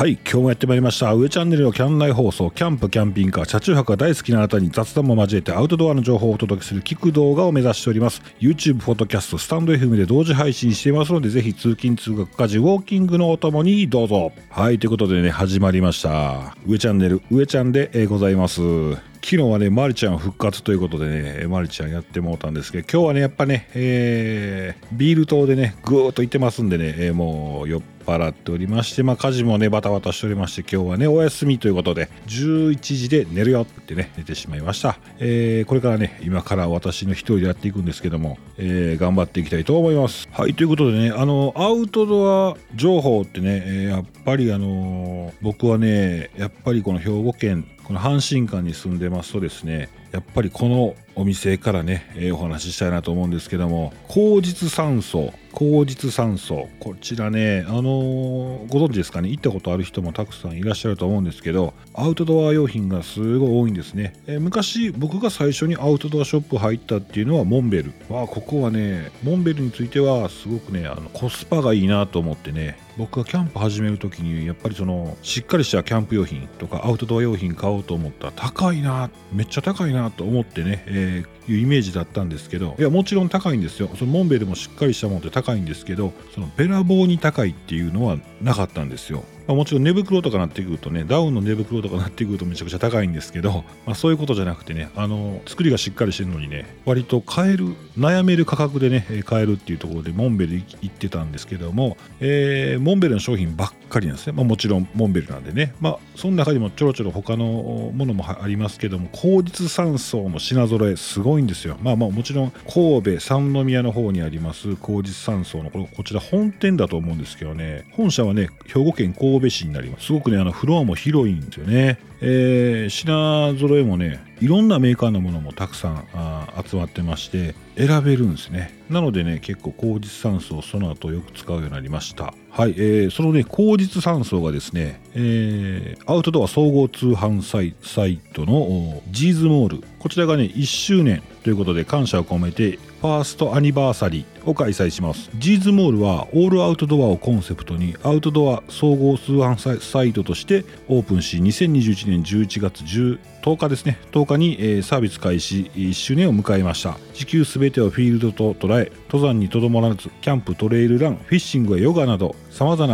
[0.00, 1.12] はい今日もやってまいりました。
[1.12, 8.22] 上チャンネルのキャン内放送キャンプキャンピングカー車中泊が大好きなあなたに雑談も交えてアウトドアの情報をお届けする聞く動画を目指しております。
[8.40, 14.32] YouTube フォトキャストスタンド FM で同時配信していますのでぜひ通勤通学家事ウォーキングのお供にどうぞ。
[14.48, 16.56] はいということでね始まりました。
[16.66, 19.10] 上チャンネル上ちゃんでございます。
[19.22, 21.06] 昨日はね、まりちゃん復活ということで
[21.40, 34.98] ね、まりちゃんやってもうたんですけど、今日はね、やっぱね、えー、ビール島でね、ぐーっと行ってますんでね、えー、もう酔っ払っておりまして、まあ家事もね、バタバタしておりまして、今日はね、お休みということで、11時で寝るよってね、寝てしまいました。
[35.18, 40.28] えー、これからね、今から私の一人でやっていくんですけども、えー、頑張っていきたいと思います。
[40.32, 59.28] はい、ということでね、あの、アウトドア情報ってね、えー、やっぱりあの僕はね、やっぱりこの兵庫県この阪神間に住んでますとですねやっぱりこのお店からね、えー、お話ししたいなと思うんですけども口実酸素口実酸素こちらねあのー、ご存知ですかね？
[59.28, 67.92] 行ったことある人もたくさんいらっしゃると思うんですけどアウトドア用品がすごい多いんですね、えー、昔僕が最初にアウトドアショップ入ったっていうのはモンベル。
[68.08, 83.88] わあここはねモンベルについてはすごくねあのコスパがいいなと思ってね僕がキャンプ始める時にやっぱりそのしっかりしたキャンプ用品とかアウトドア用品買おうと思ったら高いなめっちゃ高いなと思ってね、えー、いうイメージだったんですけどいやもちろん高いんですよ。
[83.98, 89.24] そのモンベルもしっかりしたものって高いんですけどそのべらぼうに高いっていうのはなかったんですよ。
[89.50, 105.74] まあ、もちろん寝袋とかなってくるとねダウンの寝袋とかなってくるとめちゃくちゃ高いんですけど、 まあ、そういうことじゃなくてねあの作りがしっかりしてるのにね割と買える悩める価格でね買えるっていうところでモンベル行ってたんですけども、えー、モンベルの商品ばっかりなんですね、まあ、もちろんモンベルなんでね。
[105.80, 111.76] まあその中にもちょろちょろ他のものもありますけども高実酸素の品揃えすごいんですよ。
[111.82, 117.84] まあまあもちろん神戸三宮の方にあります高実酸素のこちら本店だと思うんですけどね。
[117.90, 120.06] 本社はね兵庫県神戸市になります。
[120.06, 121.98] すごくねあのフロアも広いんですよね。
[122.22, 128.78] えー、品揃えもねいろんなメーカーのものもたくさんあ集まってまして選べるんですね。
[128.90, 132.34] なのでね結構高実酸素をその後よく使うようになりました。
[132.50, 139.84] はい、えー、そのね高実酸素がですね、えー、アウトドア総合通販サイサイトのジーズモール。
[139.98, 145.30] こちらがね1周年ということで感謝を込めてファーストアニバーサリーを開催します。
[145.36, 156.98] ジーズモールはオールアウトドアをコンセプトにアウトドア総合通販サイトとしてオープンし2021年11月10日ですね10日に、サービス開始1周年を迎えました。
[157.14, 162.86] 地球すべてをフィールドと捉え登山にとどまらずキャンプトレイルランフィッシングやヨガなどさまざ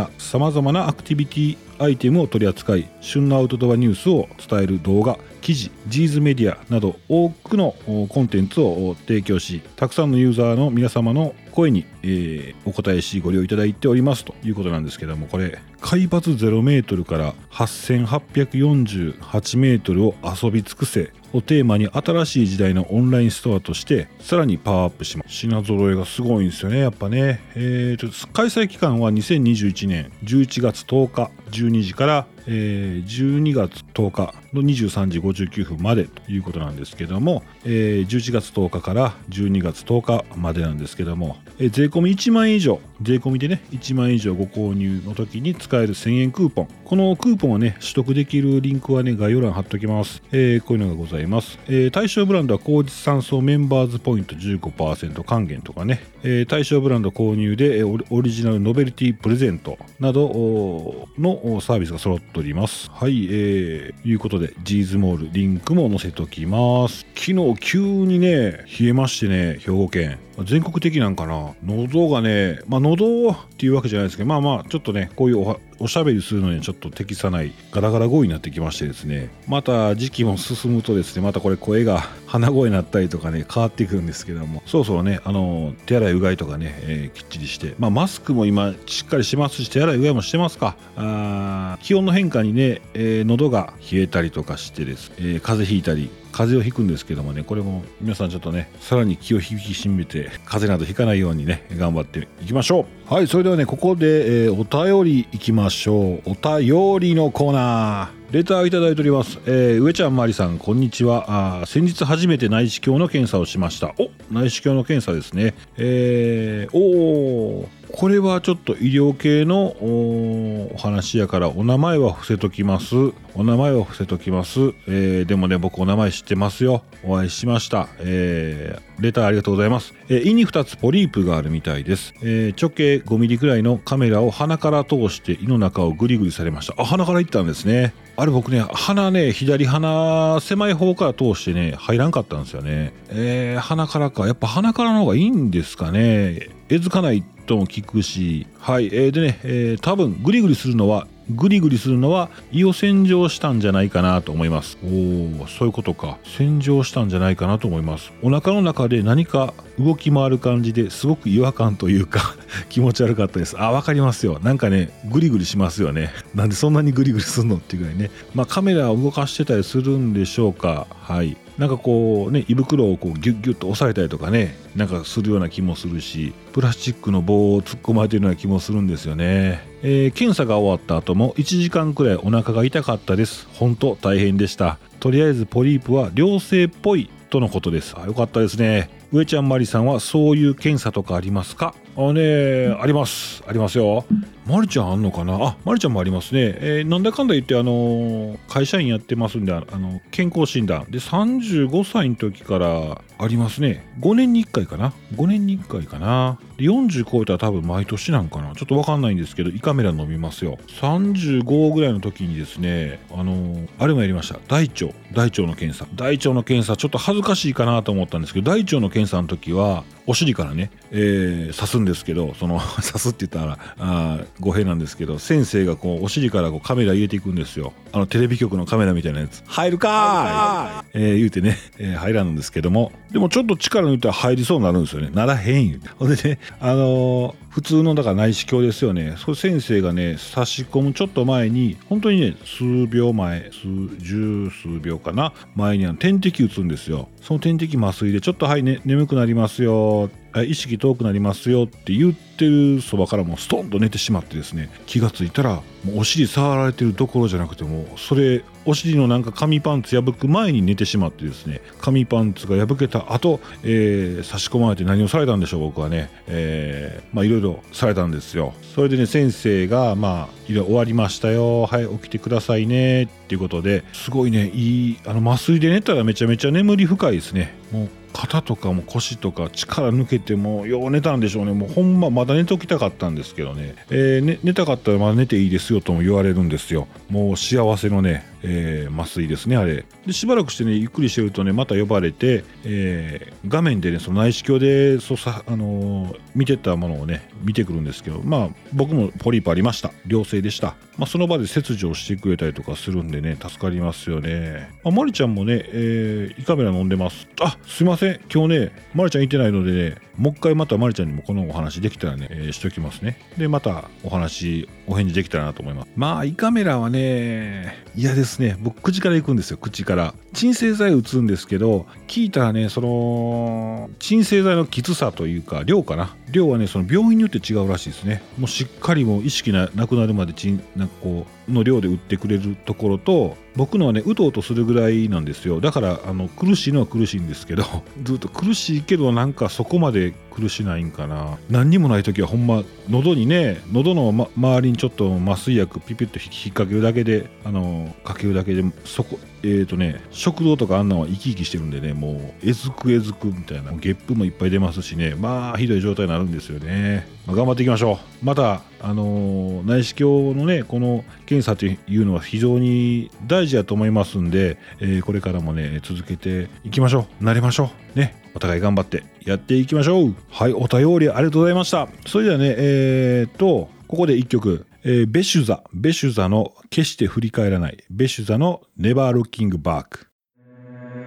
[0.61, 7.75] まなアクティビティアイテムを取り扱い旬のアウトドアニュースを伝える動画記事ジーズメディアなど多くの
[8.09, 46.67] コンテンツを提供したくさんのユーザーの皆様の声に、えー、お答えしご利用いただいておりますということなんですけどもこれ海抜0メートルから8848メートルを遊び尽くせをテーマに新しい時代のオンラインストアとしてさらにパワーアップします品揃えがすごいんですよねやっぱねえー開催期間は2021年11月10日12時からえー、12月10日の23時59分までということなんですけども、えー、11月10日から12月10日までなんですけども、えー、税込み1万円以上税込みでね1万円以上ご購入の時に使える1000円クーポン。
[46.87, 62.89] このクーポンをね取得できるリンクはね概要欄貼っておきます、えー、こういうのがございます、えー、対象ブランドは高実酸素メンバーズポイント15%還元とかね、えー、対象ブランド購入でオリジナルノベルティプレゼントなどのサービスが揃っております。
[62.91, 67.05] はいえー、いうことでジーズモールリンクも載せておきます。
[67.15, 70.19] 昨日急にね冷えましてね兵庫県。
[70.45, 71.55] 全国的なんかな。
[71.65, 90.75] 喉がねまあ喉っていうわけじゃないですけどまあまあちょっとねこういうおしゃべりするのにちょっと適さないガラガラ声になってきましてですねまた時期も進むとですねまたこれ声が鼻声になったりとかね変わっていくんですけどもそろそろねあの手洗いうがいとかね、えー、きっちりしてまあマスクも今しっかりしますし手洗いうがいもしてますか。
[90.95, 102.96] あ気温の変化にね、えー、喉が冷えたりとかしてです、えー、風邪ひいたり風邪をひくんですけどもねこれも皆さんちょっとねさらに気を引き締めて風邪などひかないようにね頑張っていきましょう。
[103.09, 109.39] はいそれではねここで、えー、お便りいきましょうお便りのコーナーレターをいただいております。
[109.45, 111.61] えー、上ちゃんまりさん、こんにちは。
[111.61, 113.93] あ先日初めて内視鏡の検査をしました。
[113.97, 115.53] お内視鏡の検査ですね。
[115.77, 122.95] えー、おおこれはちょっと医療系のお話やからお名前は伏せときます。
[123.33, 124.59] お名前は伏せときます。
[124.87, 126.83] えー、でもね、僕お名前知ってますよ。
[127.05, 127.87] お会いしました。
[127.99, 129.93] えー、レターありがとうございます。
[130.09, 132.13] えー、胃に2つポリープがあるみたいです。
[132.21, 136.81] えー、直径5ミリくらいのカメラを鼻から通して胃の中をグリグリされました。
[136.81, 137.93] あ鼻から行ったんですね。
[138.15, 142.93] あれ僕ね鼻ね左鼻狭い方から通してね入らんかったんですよね。
[143.09, 144.25] えー、鼻からか。
[144.25, 146.49] やっぱ鼻からの方がいいんですかね。
[146.69, 148.47] えずかないとも聞くし。
[148.59, 148.87] はい。
[148.87, 154.77] えー、でね、えー、多分グリグリするのはグリグリするのは胃を洗浄したんじゃないかなと思います。
[154.83, 156.17] おおそういうことか。
[156.23, 158.13] 洗浄したんじゃないかなと思います。
[158.21, 162.35] お腹の中で何か動き回る感じですごく違和感というか。
[162.69, 163.59] 気持ち悪かったです。
[163.59, 164.39] あわかりますよ。
[164.41, 166.11] なんかねグリグリしますよね。
[166.35, 167.57] なんでそんなにグリグリすんの？
[167.57, 168.11] っていうぐらいね。
[168.33, 170.87] まあカメラを動かしてたりするんでしょうか。
[170.89, 171.37] はい。
[171.57, 183.47] なんかこうね胃袋をこうギュッギュッと押さえたりとかねなんかするような気もするしプラスチックの棒を突っ込まれてるような気もするんですよね、えー、検査が終わった後も1時間くらいお腹が痛かったです。
[183.53, 184.77] 本当大変でした。
[184.99, 187.95] とりあえずポリープは良性っぽいとのことです。
[187.97, 188.89] あよかったですね。
[189.11, 191.73] 上ちゃんまりさんはそういう検査とかありますか？
[191.95, 193.43] あねあります。
[193.47, 194.05] ありますよ。
[194.45, 195.33] まりちゃんあんのかな？
[195.33, 200.85] あまりちゃんもありますね、えー、なんだかんだ言ってあのー、会社員やってますんであの健康診断。
[200.89, 203.85] で35歳の時からありますね。
[203.99, 206.37] 5年に1回かな？5年に1回かな？
[206.57, 208.53] で40超えたら多分毎年なんかな？
[208.55, 210.57] ちょっと分かんないんですけど胃カメラ飲みますよ。
[210.79, 214.39] 35ぐらいの時にですねあのー、あれもやりました。
[214.47, 214.87] 大腸。
[215.13, 215.87] 大腸の検査。
[215.95, 216.77] 大腸の検査。
[216.77, 227.73] ちょっと恥ずかしいかなと思ったんですけど大腸の検査の時はお尻からね、えー、刺すんですけどその 刺すって言ったらあ語弊なんですけど先生がこうお尻からこうカメラ入れていくんですよ。
[227.91, 229.43] あのテレビ局のカメラみたいなやつ。
[229.45, 232.91] 入るかーい、えー、言うてね、えー、入らんんですけども。
[233.11, 235.09] でもちょっと力抜いたら入りそうになるんですよね。
[235.13, 235.89] ならへん言うて。
[235.97, 239.15] ほんでねあのー普通のだから内視鏡ですよね。
[239.17, 245.33] そ先生がね差し込むちょっと前に本当にね数秒前数十数秒かな。
[245.55, 247.09] 前には点滴打つんですよ。
[247.19, 250.11] その点滴麻酔でちょっとはい、ね、眠くなりますよ。
[250.35, 268.53] 意識遠くなりますよって言ってるそばからもストンと寝てしまってですね気がついたらもうお尻触られてるどころじゃなくてもそれお尻のなんか紙パンツ破く前に寝てしまってですね紙パンツが破けた後、えー、差し込まれて何をされたんでしょう僕はね、えー、まあいろいろされたんですよ。
[268.75, 271.65] それでね先生がまあいろいろ終わりましたよ。
[271.65, 273.03] はい起きてくださいね。
[273.03, 277.55] っていうことですごいねいいあの麻酔で寝たらめちゃめちゃ眠り深いですね。
[277.71, 281.53] もう肩とかも腰とか力抜けてもよう寝たんでしょうね。
[281.53, 286.87] もうほんままだ寝ておきたかったんですけどね、えー、ね寝たかったらまだ寝ていいですよとも言われるんですよ。
[287.09, 304.69] もう幸せのね、えー、麻酔ですねあれでしばらくしてねゆっくりしてるとねまた呼ばれて、えー、画面でねその内視鏡でそさ、あのー、見てたものをね見てくるんですけどまあ僕もポリープありました良性でしたまあ、その場で切除をしてくれたりとかするんでね、助かりますよね。
[304.83, 307.27] あ、まりちゃんもね、えー、胃カメラ飲んでます。
[307.39, 308.19] あ、すいません。
[308.33, 313.19] 今日ね、まりちゃんいてないのでね、もう一回またまりちゃんにもこのお話できたらね、えー、しときますね。
[313.37, 315.91] で、またお話、お返事できたらなと思います。
[315.95, 318.57] まあ、胃カメラはね、嫌ですね。
[318.61, 320.13] 僕、口から行くんですよ、口から。
[320.33, 326.15] 鎮静剤打つんですけど、聞いたらね、その、鎮静剤のきつさというか、量かな。
[326.31, 328.21] 量はね、その病院によって違うらしいですね。
[328.37, 337.63] もうしっかりもう意識なくなるまでちん、なんかこう、の量で打ってくれるところと、僕のはねうとうとするぐらいなんですよだからあの苦しいのは苦しいんですけど
[338.03, 358.25] ずっと苦しいけどなんかそこまで苦しないんかな何にもない時はほんま喉にね喉の、ま、周りにちょっと麻酔薬ピピッと引っ掛けるだけであのかけるだけでそこえっ、ー、とね食道とかあんなんは生き生きしてるんでねもうえずくえずくみたいなゲップもいっぱい出ますしねまあひどい状態になるんですよね、まあ、頑張っていきましょう。
[358.25, 367.23] またあの内視鏡のねこの検査というのは非常に大事やと思いますんで、えー、これからもね続けていきましょう。
[367.23, 367.99] 慣れましょう。
[367.99, 368.21] ね。
[368.33, 370.15] お互い頑張ってやっていきましょう。
[370.29, 371.87] はいお便りありがとうございました。
[372.05, 374.65] それではねえー、っとここで1曲。
[374.89, 380.07] えー、ベシュザ、ベシュザの決して振り返らない、ベシュザの Never Looking Back。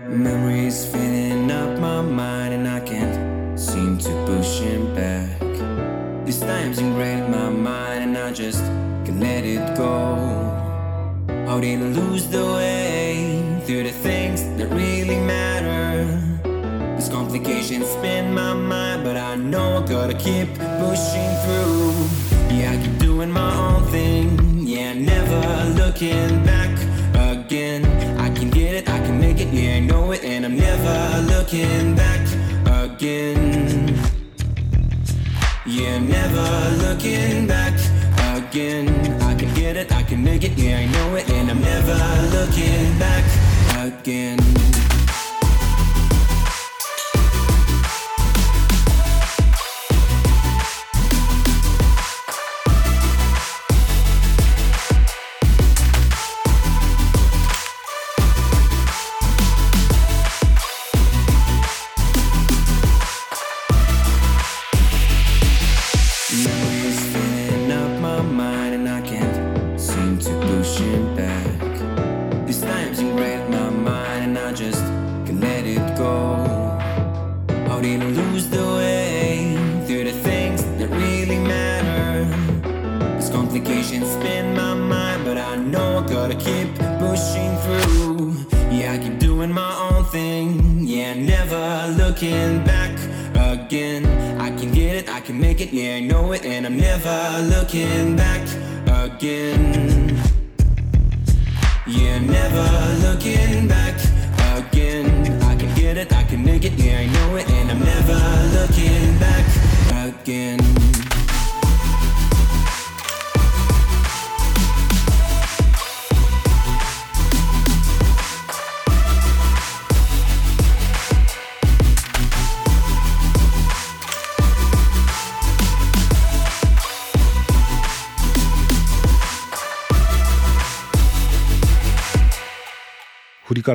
[0.06, 5.40] Memories filling up my mind and I can't seem to push him back.
[6.26, 8.62] These times ingrained my mind and I just
[9.06, 10.14] can let it go.
[11.46, 16.04] How did I lose the way through the things that really matter?
[16.96, 21.94] These complications spin my mind, but I know I gotta keep pushing through.
[22.54, 24.66] Yeah, I keep doing my own thing.
[24.66, 25.42] Yeah, never
[25.74, 26.70] looking back
[27.14, 27.84] again.
[28.18, 31.20] I can get it, I can make it, yeah, I know it, and I'm never
[31.32, 32.22] looking back
[32.82, 33.94] again.
[35.66, 36.48] Yeah, never
[36.84, 37.74] looking back
[38.38, 38.88] again.
[39.20, 41.98] I can get it, I can make it, yeah, I know it, and I'm never
[42.36, 43.24] looking back
[43.86, 44.69] again.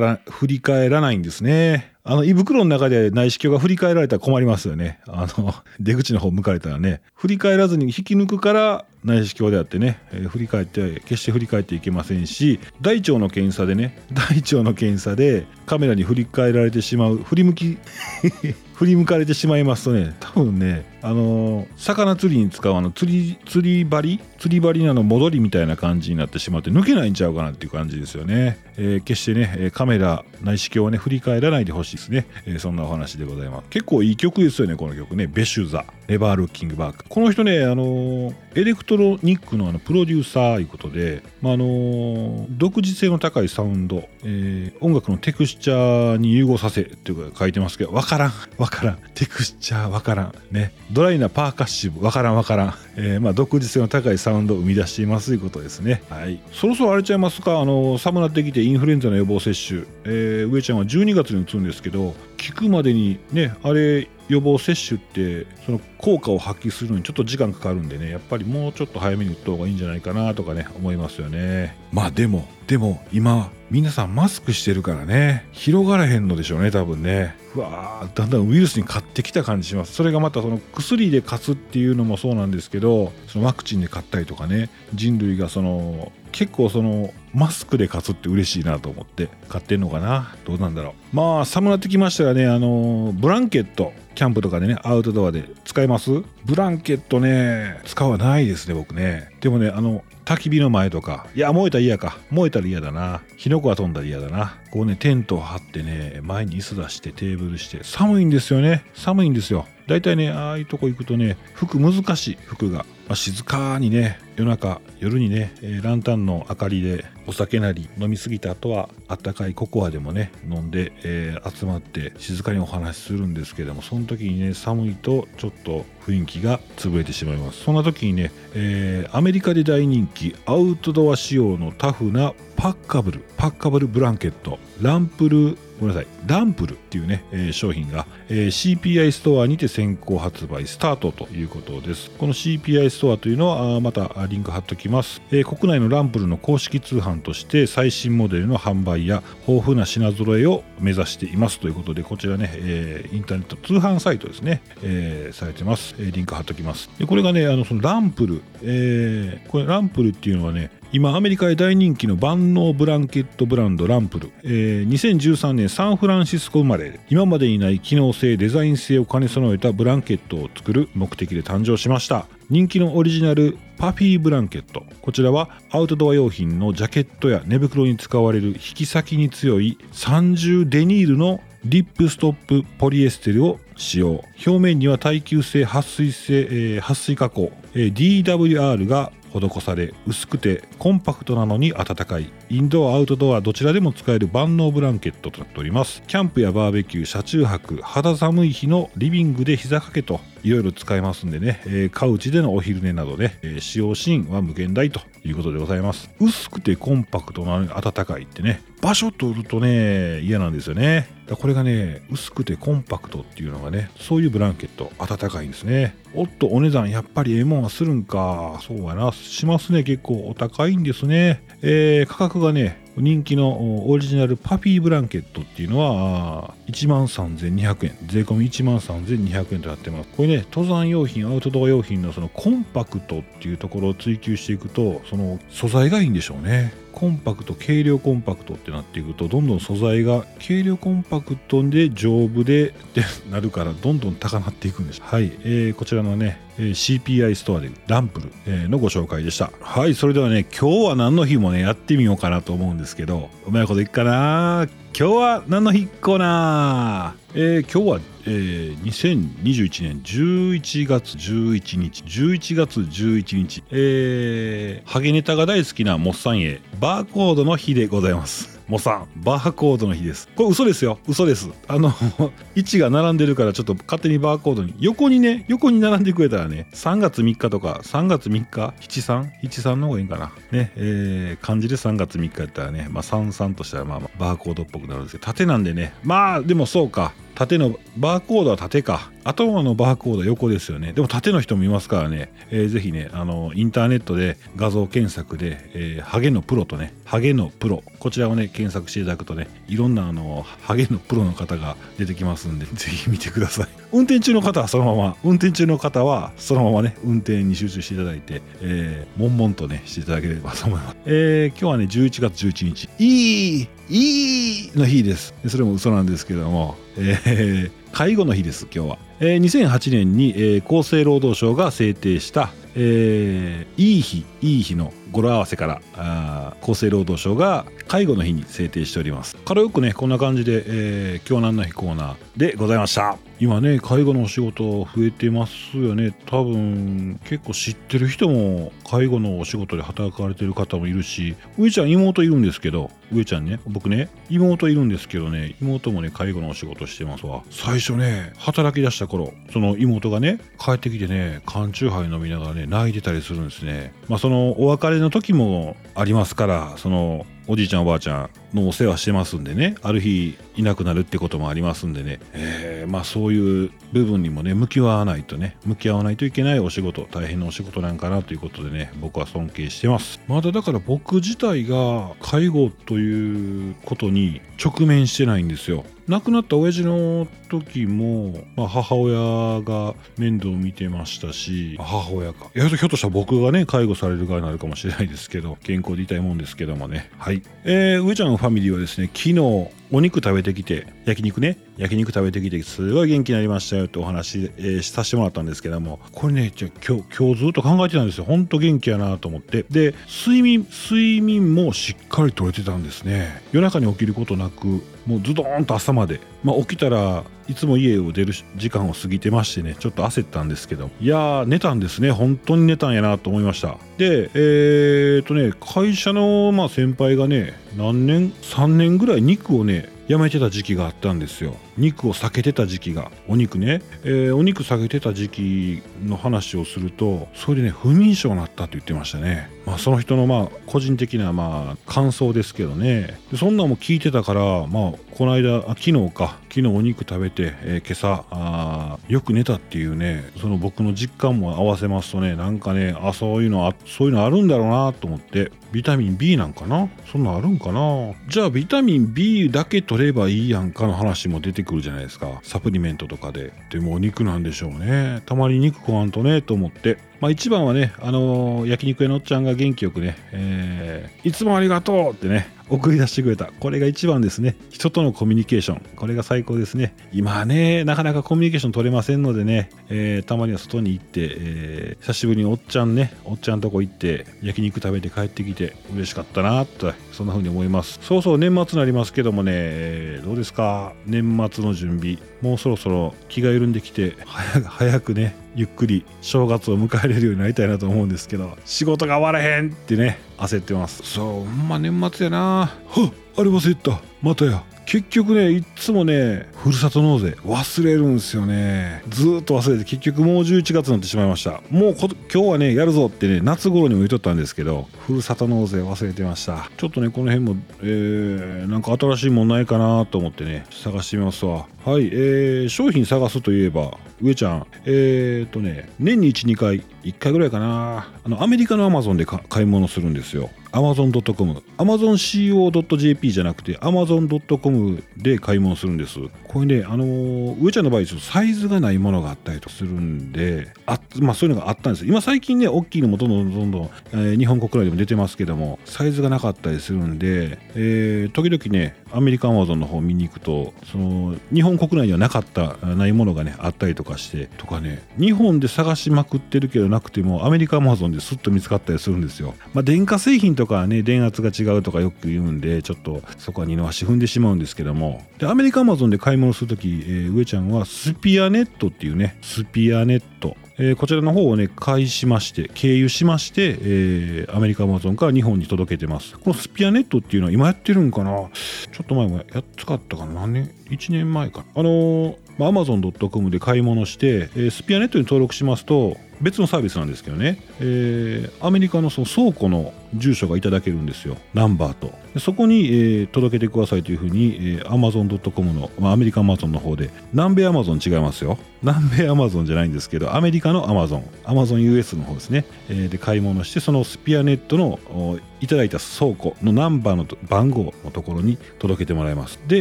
[0.00, 1.92] ら振り返らないんですね。
[2.04, 5.00] あの、胃袋の中で内視鏡が振り返られたら困りますよね。
[5.08, 7.00] あの、出口の方向かれたらね。
[7.14, 17.78] 振り返らずに引き抜くから内視鏡であってね、えー振り返って、決して振り返っていけませんし、大腸の検査でね、 大腸の検査でカメラに振り返られてしまう、振り向き、
[18.74, 28.58] 振り向かれてしまいますとね、多分ね、あのー魚釣りに使うあの釣り、釣り針釣り針のあの戻りみたいな感じになってしまって抜けないんちゃうかなっていう感じですよね。
[28.76, 32.26] えー決してね、カメラ、内視鏡をね、振り返らないでほしいですね。
[32.44, 33.68] えーそんなお話でございます。
[33.70, 35.26] 結構いい曲ですよね、この曲ね。
[35.26, 37.04] ベシュザ、ネバールッキングバック。
[37.08, 48.98] この人ね、あのーエレクトロニックのあのプロデューサーいうことで、まああの独自性の高いサウンド、えー音楽のテクスチャーに融合させっていうか書いてますけど、わからん、わからん。
[49.14, 50.34] テクスチャーわからん。
[50.50, 50.72] ね。
[50.92, 52.74] ドライなパーカッシブ、わからんわからん。
[52.96, 56.02] えーまあ独自性の高いサウンドを生み出していますということですね。
[56.10, 56.40] はい。
[56.52, 71.76] そろそろあれちゃいますか、あのー寒なってきてインフルエンザの予防接種、えー上ちゃんは12月に打つんですけど、効くまでにね、あれ、予防接種ってその効果を発揮するのにちょっと時間かかるんでねやっぱりもうちょっと早めに打った方がいいんじゃないかなとかね思いますよね。
[71.92, 77.36] まあでもでも今皆さんマスクしてるからね広がらへんのでしょうね多分ね。
[77.54, 79.92] うわーだんだんウイルスに勝ってきた感じします。
[79.92, 90.36] それがまたその薬で勝つっていうのもそうなんですけどそのワクチンで勝ったりとかね人類がその結構そのマスクで勝つって嬉しいなと思って買ってんのかな？
[90.44, 91.16] どうなんだろう。
[91.16, 92.46] まあ寒なってきましたらね。
[92.46, 96.10] あのブランケットキャンプとかでねアウトドアで使います？
[96.44, 99.30] ブランケットね使わないですね僕ね。
[99.40, 101.26] でもねあの焚き火の前とか。
[101.34, 102.18] いや燃えたら嫌か。
[102.30, 103.22] 燃えたら嫌だな。
[103.38, 104.58] 火の粉が飛んだら嫌だな。
[104.70, 107.82] こうねテントを張ってね前に椅子出してテーブルして。
[107.82, 108.84] 寒いんですよね。
[108.94, 109.66] 寒いんですよ。
[109.86, 112.78] 大体ねああいうとこ行くとね服難しい服が、
[113.08, 127.62] まあ、静かにね夜中夜にね、えーランタンの明かりでお酒なり飲み過ぎた後はあったかいココアでもね飲んで、えー集まって静かにお話しするんですけどもその時にね寒いとちょっと雰囲気が潰れてしまいます。
[127.62, 136.06] そんな時にね、えーアメリカで大人気アウトドア仕様のタフなパッカブルパッカブルブランケットランプルごめんなさい。
[136.26, 142.10] ランプルっていうね、えー商品が、えー CPI ストアにて先行発売スタートということです。
[142.10, 151.60] この CPI ストアというのはあまたリンク貼っときます、えー国内のランプルの公式通販として最新モデルの販売や豊富な品揃えを目指しています。
[151.60, 156.90] ということでこちらね、えインターネット通販サイトですね、えーされてます、えリンク貼っときます。
[156.98, 167.00] でこれがねあのそのランプル、えこれランプルっていうのはね今アメリカで大人気の万能ブランケットブランドランプル、えー2013年サンフランシスコ生まれ。
[167.10, 172.26] 今までにない機能性デザイン性を兼ね備えたブランケットを作る目的で誕生しました。
[172.48, 174.84] 人気のオリジナルパフィーブランケット。
[175.02, 184.24] こちらはアウトドア用品のジャケットや寝袋に使われる引き裂きに強い30デニールのリップストップポリエステルを使用。
[184.46, 192.30] 表面には耐久性撥水性、えー撥水加工、えー DWR が施され薄くてコンパクトなのに暖かい。
[192.48, 196.02] インドアアウトドアどちらでも使える万能ブランケットとなっております。
[196.06, 200.20] キャンプやバーベキュー車中泊肌寒い日のリビングで膝掛けと。
[200.46, 206.08] いろいろ使えますんでね、えーカウチでのお昼寝などで、えー使用シーンは無限大ということでございます。
[206.20, 208.62] 薄くてコンパクトなのに暖かいってね。
[208.80, 211.08] 場所取るとね嫌なんですよね。
[211.40, 215.96] これがね薄くてコンパクトっていうのがねそういうブランケット暖かいんですね。
[216.14, 218.60] おっとお値段やっぱりええもんはするんか。
[218.62, 219.10] そうやな。
[219.12, 219.82] しますね。
[219.82, 221.42] 結構お高いんですね。
[221.62, 227.98] えー価格がね人気のオリジナルパフィーブランケットっていうのは1万3200円。
[228.06, 230.08] 税込み1万3200円となってます。
[230.16, 236.72] これね登山用品アウトドア用品のそのコンパクトっていうところを追求していくとその素材がいいんでしょうね。
[236.96, 245.02] コンパクト軽量コンパクトってなっていくとどんどん素材が軽量コンパクトで丈夫でってなるからどんどん高まっていくんです。
[245.02, 249.52] はい、えーこちらのね CPI ストアでランプル、のご紹介でした。
[249.60, 249.94] はい。
[249.94, 254.66] それではね今日は何の日もねやってみようかなと思うんですけどうまいこといくかな
[254.98, 262.02] 今日は何の日コーナー、えー今日は、えー2021年11月11日。
[262.02, 263.62] 11月11日。
[263.72, 268.55] えーハゲネタが大好きなモッサンへバーコードの日でございます。
[268.68, 270.28] モさんバーコードの日です。
[270.34, 270.98] これ嘘ですよ。
[271.06, 271.48] 嘘です。
[271.68, 271.92] あの
[272.56, 274.74] 位置が並んでるからちょっと勝手にバーコードに。
[274.80, 280.32] 横にね横に並んでくれたらね3月3日とか3月3日？7373の方がいいんかな。
[280.50, 285.94] ねえー漢字で3月3日やったらねまあ33としたらまあバーコードっぽくなるんですけど縦なんでね。
[286.02, 287.12] まあでもそうか。
[287.36, 289.10] 縦のバーコードは縦か。
[289.24, 290.92] 頭のバーコードは横ですよね。
[290.92, 297.82] でも縦の人もいますからね、えーぜひねあのインターネットで画像検索で、えーハゲのプロとねハゲのプロ。
[297.98, 303.68] こちらをね検索していただくとねいろんなあのハゲのプロの方が出てきますんでぜひ見てください。
[303.92, 312.88] 運転中の方はそのまま運転中の方はそのままね運転に集中していただいて、えー、悶々とねしていただければと思います、えー今日はね11月11日。
[312.98, 315.34] いいいいの日です。
[315.48, 329.36] それも嘘なんですけども、えー介護の日です今日は、えー2008年に、えー厚生労働省が制定した、えーいい日いい日の語呂合わせからあ厚生労働省が介護の日に制定しております。
[329.36, 333.16] からよくねこんな感じで、えー今日何の日コーナーでございました。
[333.38, 336.14] 今ね介護のお仕事増えてますよね。
[336.26, 347.42] 多分結構知ってる人も介護のお仕事で働かれてる方もいるし上ちゃん妹いるんですけど上ちゃんね僕ね妹いるんですけどね妹もね介護のお仕事してますわ。
[347.50, 353.92] 最初ね働き出した頃その妹がね帰ってきてね缶チューハイ飲みながらね泣いてたりするんですね。
[354.08, 359.76] まあそのお別れの時もありますからそのおじいちゃんおばあちゃんのお世話してますんでね。
[359.82, 370.20] ある日いなくなるってこともありますんでね、えーまあそういう部分にもね向き合わないとね向き合わないといけないお仕事大変なお仕事なんかなということでね僕は尊敬してます。
[370.28, 375.84] まだだから僕自体が介護ということに直面してないんですよ。
[376.08, 382.46] 亡くなった親父の時も、まあ、母親が面倒を見てましたし母親か。
[382.54, 387.10] いやひょっとしたら僕がね介護される側になるかもしれないですけど健康でいたいもんですけどもね。
[387.18, 387.35] はい。
[387.64, 391.58] えー、上ちゃんのファミリーはですね昨日お肉食べてきて焼肉ね。
[391.76, 396.00] 焼肉食べてきてすごい元気になりましたよってお話、えーさせてもらったんですけども。
[396.12, 398.24] これね今日今日ずっと考えてたんですよ。
[398.24, 399.64] ほんと元気やなと思って。
[399.70, 403.42] で睡眠睡眠もしっかりとれてたんですね。
[403.52, 410.90] 夜中に起きることなくもうズドーンと朝まで、まあ、起きたらいつも家を出る時間を過ぎてましてねちょっと焦ったんですけど。
[411.00, 412.10] いやー寝たんですね。
[412.10, 413.76] 本当に寝たんやなと思いました。
[413.98, 421.56] でえー、とね会社の、まあ、先輩がね何年3年ぐらい肉をねやめてた時期があったんですよ。
[421.76, 429.50] 肉を避けてた時期がお肉ね、えーお肉避けてた時期の話をするとそれでね不眠症になったって言ってましたね。
[429.66, 433.18] まあその人のまあ個人的なまあ感想ですけどね。
[433.36, 436.38] そんなんも聞いてたからまあこの間あ昨日か。
[436.48, 446.88] 昨日お肉食べて、えー今朝あよく寝たっていうねその僕の実感も合わせますとねなんかねあそういうのあそういうのあるんだろうなと思ってビタミン B なんかな？
[447.12, 448.14] そんなんあるんかな？
[448.28, 452.40] じゃあビタミン B だけ取ればいいやんかの話も出てくるじゃないですか。
[452.42, 453.52] サプリメントとかで。
[453.70, 455.22] でもお肉なんでしょうね。
[455.26, 456.98] たまに肉食わんとねと思って。
[457.20, 463.52] まあ一番はねあのー焼肉屋のおっちゃんが元気よくね、えーいつもありがとうってね送り出してくれた。
[463.60, 464.56] これが一番ですね。
[464.70, 465.82] 人とのコミュニケーション。
[465.94, 466.96] これが最高ですね。
[467.12, 478.00] 今はねなかなかコミュニケーション取れませんのでね、えーたまには外に行って、えー久しぶりにおっちゃんねおっちゃんとこ行って焼肉食べて帰ってきて嬉しかったなとそんな風に思います。
[478.02, 480.92] そうそう年末になりますけどもね、どうですか？
[481.06, 482.18] 年末の準備。
[482.46, 491.02] もうそろそろ気が緩んできて早く早くねゆっくり正月を迎えれるようになりたいなと思うんですけど仕事が終わらへんってね焦ってます。
[491.02, 492.38] そうほんま年末やな。
[492.38, 492.70] は
[493.04, 494.00] っあれ忘れてた。
[494.22, 494.62] またや。
[494.86, 499.02] 結局ねいっつもねふるさと納税忘れるんですよね。
[499.08, 501.60] ずーっと忘れて結局もう11月になってしまいました。
[501.70, 506.68] もうこ今日はねやるぞってね夏頃にも言っとったんですけどふるさと納税忘れてました。
[506.76, 511.68] ちょっとねこの辺も、えー、なんか新しいもんないかなと思ってね探してみますわ。
[511.84, 514.66] はい、えー、商品探すといえば上ちゃん。
[514.84, 518.12] えー、とね年に12回1回ぐらいかな。
[518.24, 520.50] あのアメリカのアマゾンで買い物するんですよ。
[520.72, 526.18] Amazon.com AmazonCO.jp じゃなくて Amazon.com で買い物するんです。
[526.48, 532.06] これねあのー上ちゃんの場合ちょっとサイズがないものがあったりとするんであまあそういうのがあったんです。
[532.06, 555.24] 今最近ね大きいのもどんどんどんどん、えー日本国内でもに出てますけどもサイズがなかったりするんで、えー、時々ねアメリカンアマゾンの方見に行くとその日本国内にはなかったないものがねあったりとかしてとかね日本で探しまくってるけどなくてもアメリカアマゾンですっと見つかったりするんですよ、まあ、電化製品とかはね電圧が違うとかよく言うんでちょっとそこは二の足踏んでしまうんですけども。
[555.38, 560.56] でアメリカアマゾンで買い物するとき、えー、上ちゃんはスピアネットっていうねスピアネット。
[560.78, 566.38] えー、こちらの方をね、介しまして、経由しまして、えー、アメリカアマゾンから日本に届けてます。
[566.38, 568.30] このスピアネットっていうのは今やってるんかな？
[568.30, 571.64] ちょっと前もやっつかったかな何年 ?1 年前かな。
[571.76, 581.36] あのー、まあ、Amazon.com で買い物して、えー、スピアネットに登録しますと、別のサービスなんですけどね、えー、アメリカのその倉庫の住所がいただけるんですよ。
[581.54, 582.12] ナンバーと。
[582.38, 588.58] そこに、えー、届けてくださいというふうに、えー、Amazon.com の、まあ、アメリカ Amazon の方で南米 Amazon 違いますよ。
[588.82, 599.58] 南米 Amazon じゃないんですけどアメリカの Amazon AmazonUS の方ですね、えー、で買い物してそのスピアネットのいただいた倉庫のナンバーの番号のところに届けてもらいます。
[599.66, 599.80] で、え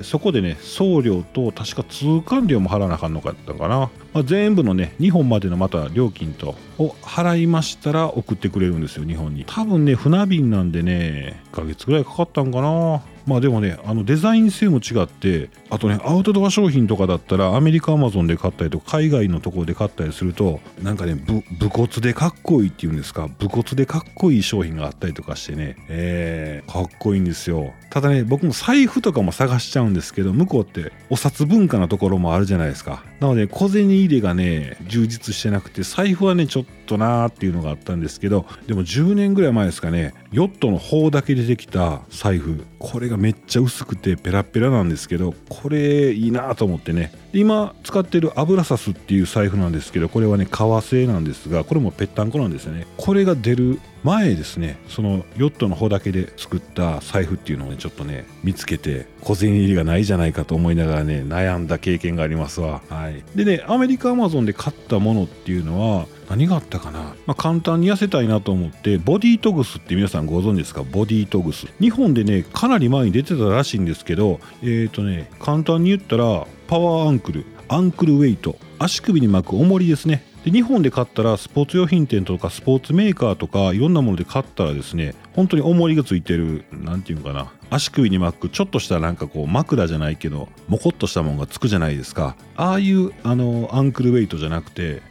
[0.00, 9.44] ー、そこでね送料と確か通関料も払わなあかんのかったかな、まあ、全部のね2本までのまた料金とを払いましたら送ってくれるんですよ日本に。
[9.52, 13.02] 多分ね船便なんでね1ヶ月ぐらいかかったんかな。
[13.26, 23.28] まあでもねあのデザイン性も違ってあとねアウトドア商品とかだったらアメリカアマゾンで買ったりとか海外のところで買ったりするとなんかね武骨でかっこいいっていうんですか？
[23.38, 25.76] 武骨でかっこいい商品があったりとかしてね。
[25.88, 27.72] えー、かっこいいんですよ。
[27.90, 33.02] ただね僕も財布とかも探しちゃうんですけど向こうってお札文化のところもあるじゃないですか。
[33.20, 42.64] なので小銭入れがね充実してなくて財布はねちょっとなーっていうのがあったんですけどでも10年ぐらい前ですかねヨットの方だけでできた財布。
[42.78, 47.12] これがめっちゃ薄くてペラペラなんですけどこれいいなと思ってね。
[47.32, 52.86] 今使ってる油サスっていう財布なんですけどこれはね革製なんですがこれもぺったんこなんですよね。
[52.96, 62.82] これが出る前ですねそのヨットの方だけで作った財布っていうのをねちょっとね見つけて小銭入りがないじゃないかと思いながらね悩んだ経験がありますわ。
[62.88, 63.24] はい。
[63.34, 70.84] でねアメリカアマゾンで買ったものっていうのは何があったかな、まあ、簡単に痩せたいなと思ってボディトグスって皆さんご存知ですか？
[70.84, 71.66] ボディトグス。
[71.80, 77.44] 日本でねかなり前に出てたらしいんですけどえっ、ー、とね簡単に言ったらパワーアンクル。
[77.68, 78.56] アンクルウェイト。
[78.78, 80.24] 足首に巻く重りですね。
[80.44, 92.36] で日本で買ったらスポーツ用品店とかスポーツメーカーとかいろんなもので買ったらですね本当に重りがついてる何て言うのかな足首に巻くちょっとしたなんかこう枕じゃないけどモコっとしたものがつくじゃないですか。
[92.56, 95.02] ああいうあのアンクルウェイトじゃなくて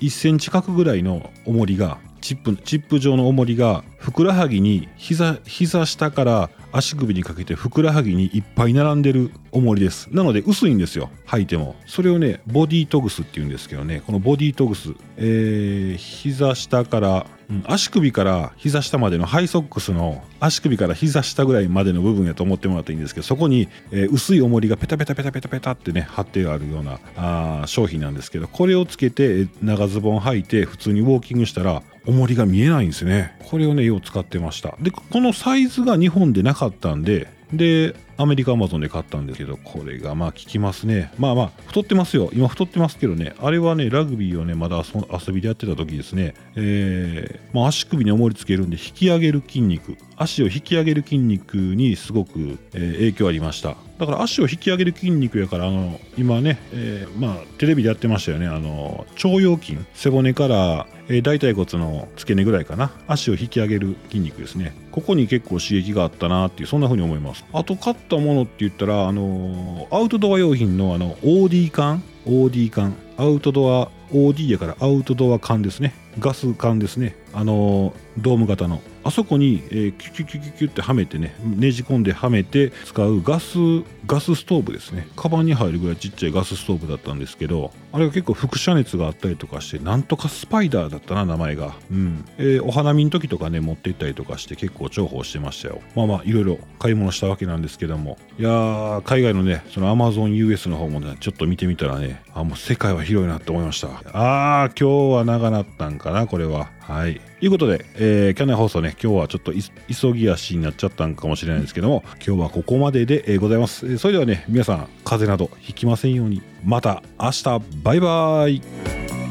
[0.00, 10.08] 1センチ角ぐらいの重りがチップチップ状の重りがふくらはぎに膝膝下から足首にかけてふくらはぎにいっぱい並んでる重りです。
[10.10, 11.76] なので薄いんですよ履いても。
[11.86, 14.02] それをねボディトグスっていうんですけどね。
[14.06, 14.94] このボディトグス。
[15.16, 17.26] えー、膝下から、
[17.66, 33.36] 足首から膝下までのハイソックスの足首から膝下ぐらいまでの部分やと思ってもらったらいいんですけどそこに、えー、薄い重りがペタペタペタペタペタってね貼ってあるようなあ商品なんですけどこれをつけて長ズボン履いて普通にウォーキングしたら重りが見えないんですね。
[33.44, 34.76] これをねよう使ってました。
[34.80, 41.12] でこのサイズが日本でなかったんででアメリカアマゾンで買ったんですけどこれがまあ効きますね。
[41.18, 42.30] まあまあ太ってますよ。
[42.32, 43.34] 今太ってますけどね。
[43.40, 44.82] あれはねラグビーをねまだ
[45.26, 46.34] 遊びでやってた時ですね。
[46.54, 49.96] えー、まあ、足首に重りつけるんで引き上げる筋肉。
[50.22, 53.76] 足を引き上げる筋肉にすごく、えー、影響ありました。
[53.98, 58.46] だから足を引き上げる筋肉やからあの今ね、えー、まあテレビでやってましたよね。
[58.46, 62.92] あの腸腰筋背骨から、えー、大腿骨の付け根ぐらいかな。
[63.06, 64.74] 足を引き上げる筋肉ですね。
[64.90, 67.44] ここに結構刺激があったなっていうそんな風に思います。
[67.52, 72.02] あと買ったものって言ったらあのアウトドア用品のあの OD 缶。
[72.26, 72.94] OD 缶。
[73.16, 75.94] アウトドア OD やからアウトドア缶ですね。
[76.18, 77.16] ガス缶ですね。
[77.32, 78.80] あのドーム型の。
[79.04, 83.58] あそこに、えー、キュキュキュキュキュってはめてねねじ込んではめて使うガス
[84.06, 85.06] ガスストーブですね。
[85.16, 91.74] カバンに入るぐらいちっちゃいガスストーブだったんですけどあれが結構輻射熱があったりとかしてなんとかスパイダーだったな名前が。
[91.90, 95.80] うん、えー、お花見の時とかね持って行ったりとかして結構重宝してましたよ。
[95.94, 98.18] まあまあいろいろ買い物したわけなんですけども。
[98.38, 103.88] いやー海外のねその AmazonUS の方もねちょっと見てみたらねあもう世界は広いなって思いました。
[104.12, 106.70] あー今日は長なったんかなこれは。
[106.82, 107.20] はい。
[107.38, 113.98] ということで、えー、去年放送ね、今日はちょっと急ぎ足になっちゃったんかもしれないですけども、今日はここまでで、ございます。
[113.98, 117.44] それではね、皆さん、風邪などひきませんように、また明日、
[117.82, 119.21] バイバーイ。